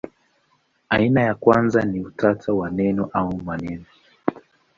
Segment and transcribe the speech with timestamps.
[0.89, 3.85] Aina ya kwanza ni utata wa neno au maneno.